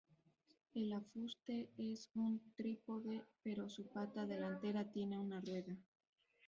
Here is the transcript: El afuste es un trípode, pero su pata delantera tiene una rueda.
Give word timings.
El 0.73 0.93
afuste 0.93 1.69
es 1.77 2.09
un 2.15 2.41
trípode, 2.55 3.21
pero 3.43 3.69
su 3.69 3.85
pata 3.85 4.25
delantera 4.25 4.91
tiene 4.91 5.19
una 5.19 5.39
rueda. 5.41 5.77